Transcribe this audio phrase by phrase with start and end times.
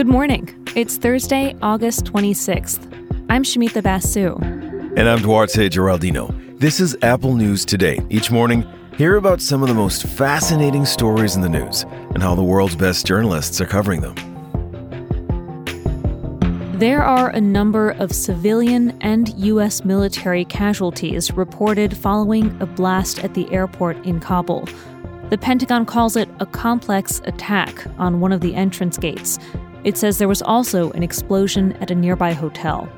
[0.00, 0.48] Good morning.
[0.74, 2.80] It's Thursday, August 26th.
[3.28, 4.34] I'm Shamita Basu.
[4.96, 6.58] And I'm Duarte Geraldino.
[6.58, 8.00] This is Apple News Today.
[8.08, 8.64] Each morning,
[8.96, 11.82] hear about some of the most fascinating stories in the news
[12.14, 14.14] and how the world's best journalists are covering them.
[16.78, 19.84] There are a number of civilian and U.S.
[19.84, 24.66] military casualties reported following a blast at the airport in Kabul.
[25.28, 29.38] The Pentagon calls it a complex attack on one of the entrance gates.
[29.82, 32.88] It says there was also an explosion at a nearby hotel.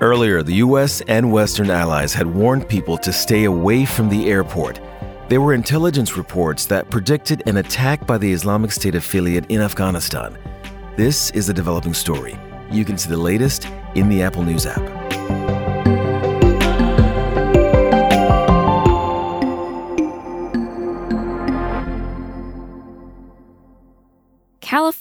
[0.00, 1.00] Earlier, the U.S.
[1.02, 4.80] and Western allies had warned people to stay away from the airport.
[5.28, 10.36] There were intelligence reports that predicted an attack by the Islamic State affiliate in Afghanistan.
[10.96, 12.38] This is a developing story.
[12.70, 15.43] You can see the latest in the Apple News app.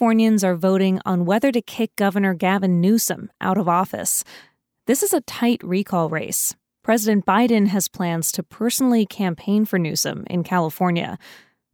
[0.03, 4.25] Californians are voting on whether to kick Governor Gavin Newsom out of office.
[4.85, 6.53] This is a tight recall race.
[6.83, 11.17] President Biden has plans to personally campaign for Newsom in California.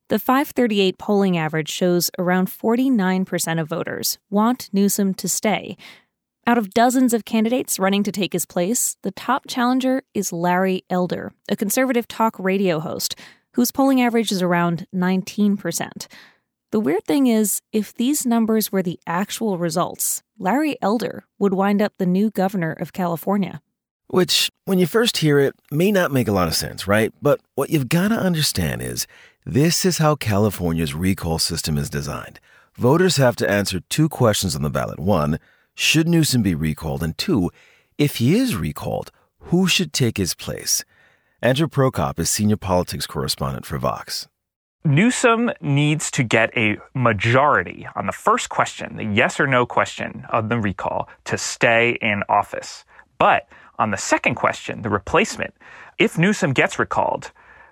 [0.09, 5.75] The 538 polling average shows around 49% of voters want Newsom to stay.
[6.45, 10.83] Out of dozens of candidates running to take his place, the top challenger is Larry
[10.87, 13.15] Elder, a conservative talk radio host
[13.55, 16.05] whose polling average is around 19%.
[16.71, 21.81] The weird thing is, if these numbers were the actual results, Larry Elder would wind
[21.81, 23.63] up the new governor of California.
[24.05, 27.11] Which, when you first hear it, may not make a lot of sense, right?
[27.23, 29.07] But what you've got to understand is
[29.47, 32.39] this is how California's recall system is designed.
[32.75, 34.99] Voters have to answer two questions on the ballot.
[34.99, 35.39] One,
[35.73, 37.01] should Newsom be recalled?
[37.01, 37.49] And two,
[37.97, 40.85] if he is recalled, who should take his place?
[41.41, 44.27] Andrew Prokop is senior politics correspondent for Vox.
[44.85, 50.25] Newsom needs to get a majority on the first question, the yes or no question
[50.29, 52.85] of the recall, to stay in office.
[53.17, 55.53] But on the second question, the replacement,
[55.97, 57.31] if Newsom gets recalled,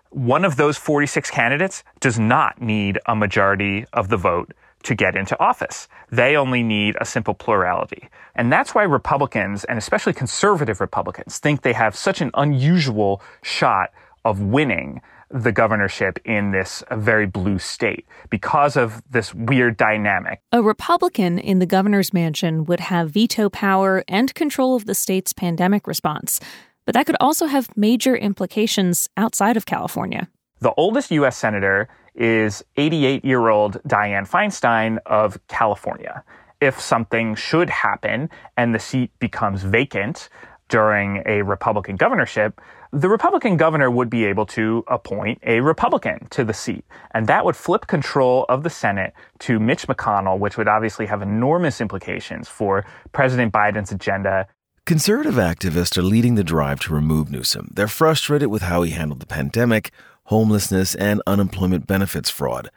[0.09, 4.53] one of those 46 candidates does not need a majority of the vote
[4.83, 5.87] to get into office.
[6.11, 8.09] They only need a simple plurality.
[8.35, 13.93] And that's why Republicans, and especially conservative Republicans, think they have such an unusual shot
[14.25, 20.39] of winning the governorship in this very blue state because of this weird dynamic.
[20.51, 25.33] A Republican in the governor's mansion would have veto power and control of the state's
[25.33, 26.39] pandemic response
[26.88, 30.29] but that could also have major implications outside of California.
[30.61, 31.38] The oldest U.S.
[31.38, 36.23] Senator is 88 year old Dianne Feinstein of California.
[36.61, 40.29] If something should happen and the seat becomes vacant
[40.69, 42.59] during a Republican governorship,
[42.91, 46.85] the Republican governor would be able to appoint a Republican to the seat.
[47.11, 51.22] And that would flip control of the Senate to Mitch McConnell, which would obviously have
[51.22, 54.47] enormous implications for President Biden's agenda
[54.88, 57.69] Conservative activists are leading the drive to remove Newsom.
[57.73, 59.91] They're frustrated with how he handled the pandemic,
[60.27, 62.72] homelessness, and unemployment benefits fraud.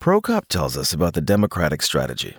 [0.00, 2.36] Prokop tells us about the Democratic strategy.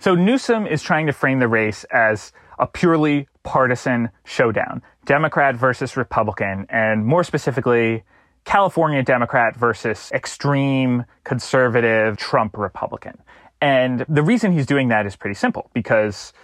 [0.00, 5.96] So Newsom is trying to frame the race as a purely partisan showdown Democrat versus
[5.96, 8.04] Republican, and more specifically,
[8.44, 13.16] California Democrat versus extreme conservative Trump Republican.
[13.62, 16.34] And the reason he's doing that is pretty simple because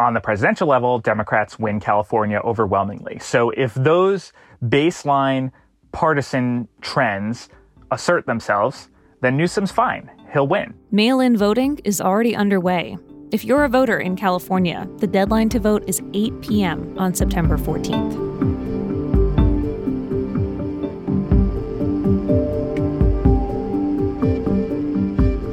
[0.00, 3.20] on the presidential level, Democrats win California overwhelmingly.
[3.20, 5.52] So if those baseline
[5.92, 7.48] partisan trends
[7.92, 8.88] assert themselves,
[9.20, 10.10] then Newsom's fine.
[10.32, 10.74] He'll win.
[10.90, 12.98] Mail in voting is already underway.
[13.30, 16.98] If you're a voter in California, the deadline to vote is 8 p.m.
[16.98, 18.26] on September 14th.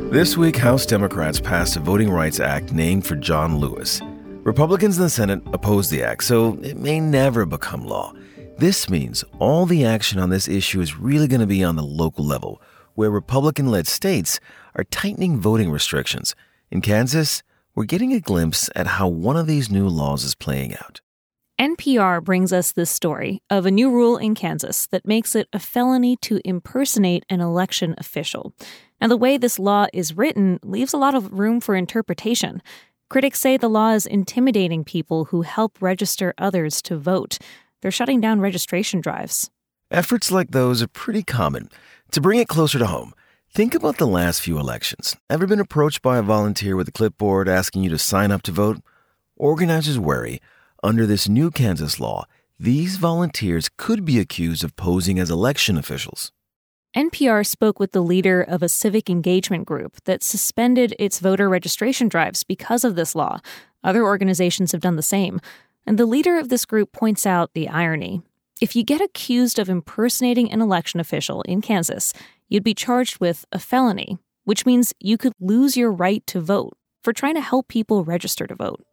[0.10, 4.02] This week, House Democrats passed a Voting Rights Act named for John Lewis.
[4.46, 8.14] Republicans in the Senate oppose the act, so it may never become law.
[8.58, 11.84] This means all the action on this issue is really going to be on the
[11.84, 12.62] local level,
[12.94, 14.40] where Republican led states
[14.76, 16.38] are tightening voting restrictions.
[16.72, 17.44] In Kansas,
[17.76, 21.02] we're getting a glimpse at how one of these new laws is playing out.
[21.60, 25.60] NPR brings us this story of a new rule in Kansas that makes it a
[25.60, 28.54] felony to impersonate an election official.
[29.00, 32.62] Now, the way this law is written leaves a lot of room for interpretation.
[33.10, 37.38] Critics say the law is intimidating people who help register others to vote.
[37.82, 39.50] They're shutting down registration drives.
[39.92, 41.70] Efforts like those are pretty common.
[42.12, 43.14] To bring it closer to home,
[43.56, 45.16] think about the last few elections.
[45.30, 48.52] Ever been approached by a volunteer with a clipboard asking you to sign up to
[48.52, 48.80] vote?
[49.38, 50.42] Organizers worry
[50.84, 52.26] under this new Kansas law,
[52.60, 56.34] these volunteers could be accused of posing as election officials.
[56.98, 62.10] NPR spoke with the leader of a civic engagement group that suspended its voter registration
[62.10, 63.40] drives because of this law.
[63.86, 65.40] Other organizations have done the same.
[65.88, 68.22] And the leader of this group points out the irony.
[68.62, 72.14] If you get accused of impersonating an election official in Kansas,
[72.50, 76.78] you'd be charged with a felony, which means you could lose your right to vote
[77.04, 78.84] for trying to help people register to vote.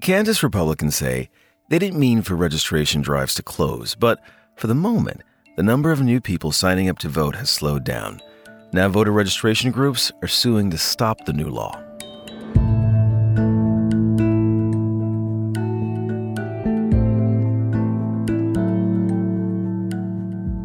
[0.00, 1.30] Kansas Republicans say
[1.68, 4.20] they didn't mean for registration drives to close, but
[4.56, 5.22] for the moment,
[5.56, 8.20] the number of new people signing up to vote has slowed down.
[8.72, 11.80] Now, voter registration groups are suing to stop the new law.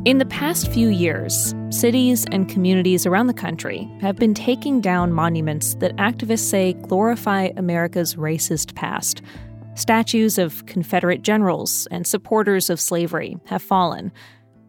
[0.05, 5.11] In the past few years, cities and communities around the country have been taking down
[5.11, 9.21] monuments that activists say glorify America's racist past.
[9.75, 14.13] Statues of Confederate generals and supporters of slavery have fallen.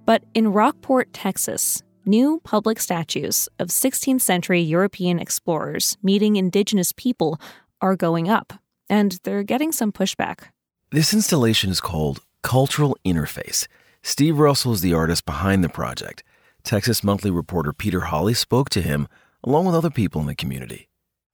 [0.05, 7.41] But in Rockport, Texas, new public statues of 16th century European explorers meeting indigenous people
[7.81, 8.53] are going up,
[8.91, 10.49] and they're getting some pushback.
[10.91, 13.69] This installation is called Cultural Interface.
[14.03, 16.25] Steve Russell is the artist behind the project.
[16.67, 19.07] Texas Monthly reporter Peter Holley spoke to him
[19.45, 20.89] along with other people in the community.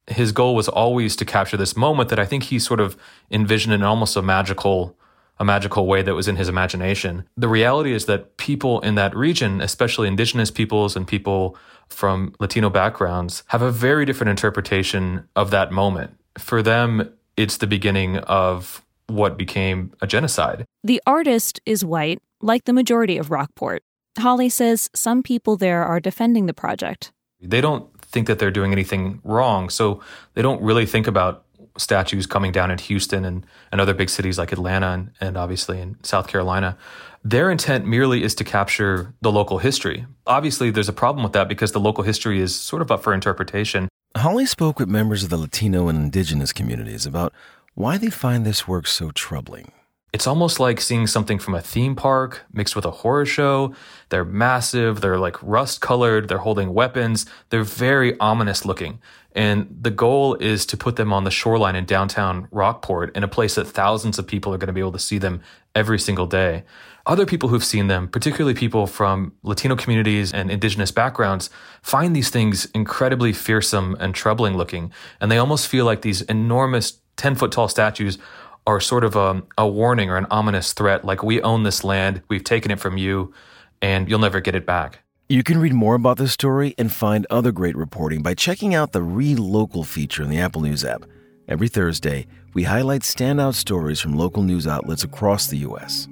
[0.06, 2.98] His goal was always to capture this moment that I think he sort of
[3.30, 4.96] envisioned in almost a magical
[5.38, 7.24] a magical way that was in his imagination.
[7.36, 11.56] The reality is that people in that region, especially indigenous peoples and people
[11.88, 16.14] from Latino backgrounds, have a very different interpretation of that moment.
[16.38, 20.66] For them, it's the beginning of what became a genocide.
[20.84, 23.82] The artist is white like the majority of Rockport.
[24.18, 27.12] Holley says some people there are defending the project.
[27.40, 30.00] They don't think that they're doing anything wrong, so
[30.34, 31.44] they don't really think about
[31.78, 35.80] statues coming down in Houston and, and other big cities like Atlanta and, and obviously
[35.80, 36.76] in South Carolina.
[37.24, 40.06] Their intent merely is to capture the local history.
[40.26, 43.14] Obviously, there's a problem with that because the local history is sort of up for
[43.14, 43.88] interpretation.
[44.16, 47.32] Holley spoke with members of the Latino and indigenous communities about
[47.74, 49.72] why they find this work so troubling.
[50.12, 53.74] It's almost like seeing something from a theme park mixed with a horror show.
[54.10, 59.00] They're massive, they're like rust colored, they're holding weapons, they're very ominous looking.
[59.34, 63.28] And the goal is to put them on the shoreline in downtown Rockport in a
[63.28, 65.40] place that thousands of people are going to be able to see them
[65.74, 66.64] every single day.
[67.06, 71.48] Other people who've seen them, particularly people from Latino communities and indigenous backgrounds,
[71.80, 74.92] find these things incredibly fearsome and troubling looking.
[75.22, 78.18] And they almost feel like these enormous 10 foot tall statues
[78.66, 82.22] are sort of a, a warning or an ominous threat like, we own this land,
[82.28, 83.32] we've taken it from you,
[83.80, 85.00] and you'll never get it back.
[85.28, 88.92] You can read more about this story and find other great reporting by checking out
[88.92, 91.04] the Read Local feature in the Apple News app.
[91.48, 96.06] Every Thursday, we highlight standout stories from local news outlets across the U.S.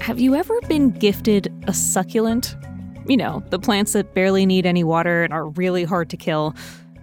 [0.00, 2.56] Have you ever been gifted a succulent?
[3.08, 6.56] You know, the plants that barely need any water and are really hard to kill.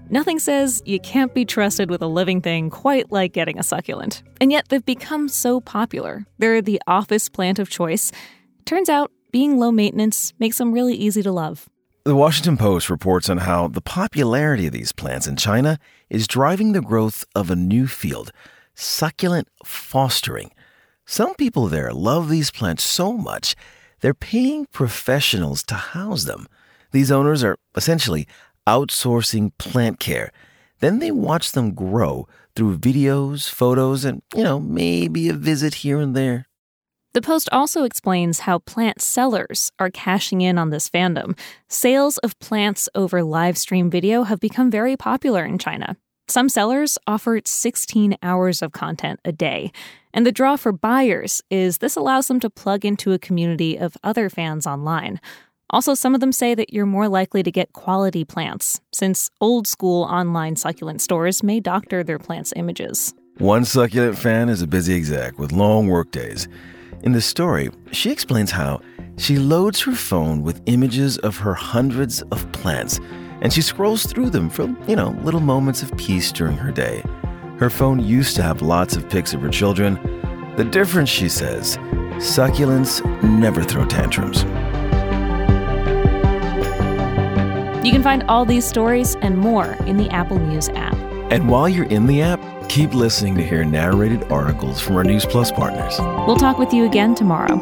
[0.09, 4.21] Nothing says you can't be trusted with a living thing quite like getting a succulent.
[4.41, 6.25] And yet they've become so popular.
[6.39, 8.11] They're the office plant of choice.
[8.65, 11.69] Turns out, being low maintenance makes them really easy to love.
[12.03, 15.79] The Washington Post reports on how the popularity of these plants in China
[16.09, 18.31] is driving the growth of a new field
[18.75, 20.51] succulent fostering.
[21.05, 23.55] Some people there love these plants so much
[24.03, 26.45] they're paying professionals to house them.
[26.91, 28.27] These owners are essentially
[28.67, 30.33] outsourcing plant care.
[30.81, 36.01] Then they watch them grow through videos, photos, and, you know, maybe a visit here
[36.01, 36.47] and there.
[37.13, 41.39] The Post also explains how plant sellers are cashing in on this fandom.
[41.69, 45.95] Sales of plants over live stream video have become very popular in China.
[46.27, 49.71] Some sellers offer 16 hours of content a day.
[50.13, 53.97] And the draw for buyers is this allows them to plug into a community of
[54.03, 55.19] other fans online.
[55.69, 59.67] Also, some of them say that you're more likely to get quality plants, since old
[59.67, 63.13] school online succulent stores may doctor their plants' images.
[63.39, 66.47] One succulent fan is a busy exec with long workdays.
[67.01, 68.81] In the story, she explains how
[69.17, 72.99] she loads her phone with images of her hundreds of plants
[73.43, 77.03] and she scrolls through them for, you know, little moments of peace during her day.
[77.59, 79.99] Her phone used to have lots of pics of her children.
[80.55, 81.77] The difference, she says,
[82.17, 84.43] succulents never throw tantrums.
[87.85, 90.95] You can find all these stories and more in the Apple News app.
[91.29, 95.25] And while you're in the app, keep listening to hear narrated articles from our News
[95.25, 95.95] Plus partners.
[96.25, 97.57] We'll talk with you again tomorrow.